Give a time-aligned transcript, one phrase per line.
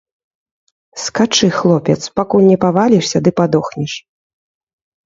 [1.03, 3.93] Скачы, хлопец, пакуль не павалішся ды падохнеш.